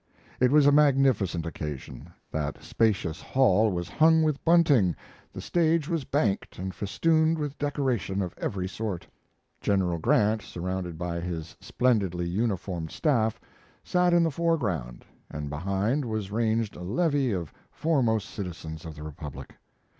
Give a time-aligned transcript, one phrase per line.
[0.39, 2.09] It was a magnificent occasion.
[2.31, 4.95] That spacious hall was hung with bunting,
[5.31, 9.05] the stage was banked and festooned with decoration of every sort.
[9.61, 13.39] General Grant, surrounded by his splendidly uniformed staff,
[13.83, 19.03] sat in the foreground, and behind was ranged a levee of foremost citizens of the
[19.03, 19.53] republic.